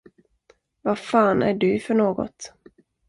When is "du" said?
1.53-1.79